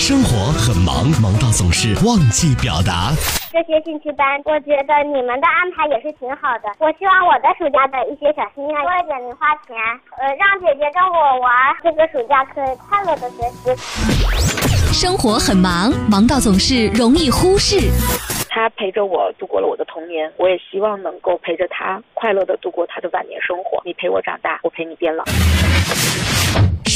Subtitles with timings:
[0.00, 3.12] 生活很忙，忙到总是忘记表达。
[3.52, 6.72] 这些兴趣班，我觉得你们的安排也是挺好的。
[6.80, 9.76] 我希望我的暑假的一些小心愿多一点零花钱，
[10.16, 11.52] 呃，让姐姐跟我玩，
[11.84, 13.76] 这个暑假可以快乐的学习。
[14.88, 17.92] 生活很忙，忙到总是容易忽视。
[18.48, 23.82] 他陪着我度过了我的童年，我也希望能够陪着他快乐的度过他的晚年生活。
[23.84, 25.22] 你陪我长大，我陪你变老。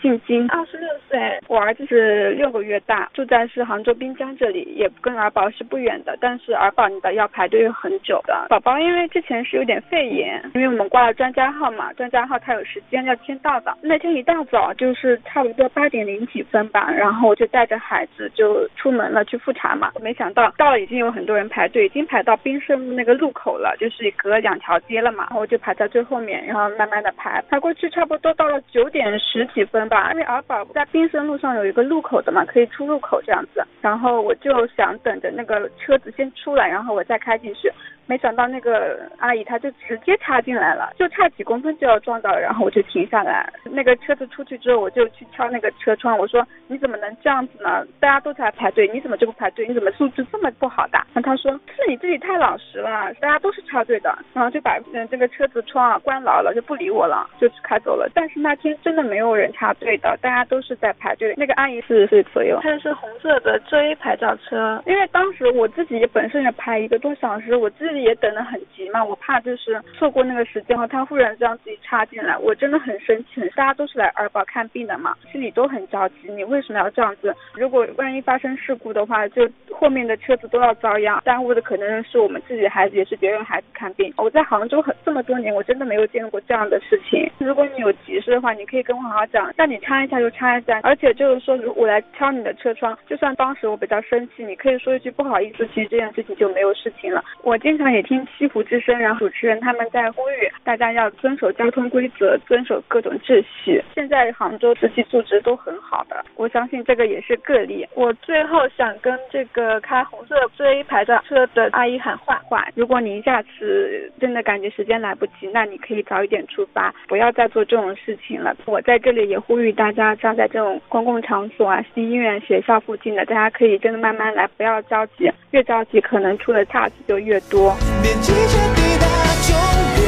[0.00, 8.46] 姓金，二十六岁，我儿子是六个月大，住在是杭州滨江这里，也跟儿保是不远的，但是儿保你的要排队很久的。
[8.48, 13.76] 宝宝因为之前是有点肺炎，因为我们挂了专家号嘛，专家号他有时间要签到的。
[13.82, 29.64] 那天一大早就是差不多八点零几分吧，然后我就带着孩子就出门了去复查嘛，没想到到了已经有很多人排队，已经排到滨盛路那个路口了，就是隔两条街了嘛，然后就排在最后面，然后慢慢的排，排过去差不多到了九点十几。
[29.74, 37.68] 分吧，因为儿保在滨生路上有一个路口的嘛，可以出入口这样子，然后我就想等着那个车子先出来，然后我再开进去。
[38.06, 43.50] 没想到那个阿姨她就直接插进来了，就差几公分就要撞到，然后我就停下来。
[43.64, 47.86] 那个车子出去之后，我就去敲那个车窗，我说你怎么能这样子呢？
[48.00, 49.66] 大家都在排队，你怎么就不排队？
[49.66, 50.98] 你怎么素质这么不好的？
[51.14, 58.10] 然后他说是你自己太老实了，大家都是插队的，然后就把嗯这个车子窗啊关牢了，就不理我了，就开走了。
[58.14, 61.34] 但是那天真的没有人插队的，大家都是在排队。
[61.38, 67.93] 那个阿姨四十岁左右，她的是红色的浙 A 牌照车，因为当时我自己本身也排一个多小时，我自己。
[68.02, 73.40] 也等得很急嘛，我怕就是错过那个时间后，他忽然这样自己插进来，我真的很生气。
[73.56, 76.30] 大家都是来儿保看病的嘛，心里都很着急。
[76.30, 77.34] 你为什么要这样子？
[77.54, 84.12] 如果万一发生事故的话，就后面的车子都要遭殃，耽误的可能是我们自己的孩子，也是别人孩子看病。
[84.16, 87.30] 我在杭州很这么多年，我真的没有见过这样的事情。
[87.38, 90.80] 如果你有急事的话，你可以跟我好好讲，让你插一下就插一下。
[90.82, 97.22] 而且就是说，如我来敲你的车窗，就算当时我比较生气，你可以说一句不好意思，其实这件事情就没有事情了。
[97.42, 97.83] 我经常。
[97.92, 103.82] 也听西湖之声，然后主持人他们在呼吁大家要遵守交通规则，遵守各种秩序。
[103.94, 107.86] 现在杭州司机素质都很好的，我相信这个也是个例。
[107.94, 118.54] 我最后想跟这个开红色追牌的车的阿姨喊话：话，如果您下次真的感觉时间来不及，那你可以早一点出发，不要再做这种事情了。
[118.66, 127.73] 我在这里也呼吁大家，像在这种公共场所啊、医院、学校附近的，大家可以真的慢慢来，不要着急，越着急可能出的岔子就越多。
[128.02, 128.34] 边际距
[128.74, 129.06] 抵达
[129.46, 129.56] 终
[129.96, 130.04] 点，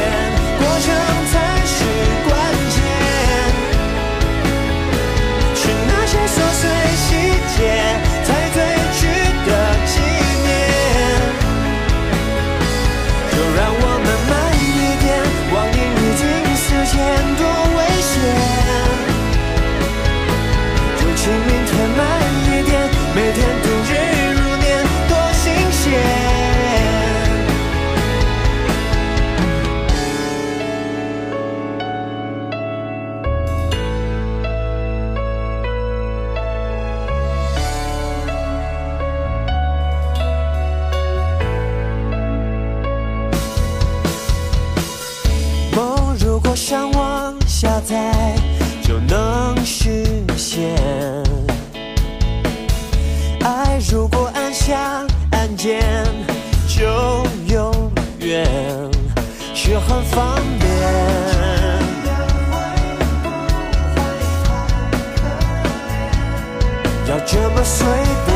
[0.59, 0.63] 过
[59.67, 60.71] 却很方便。
[67.09, 67.85] 要这么随
[68.27, 68.36] 便。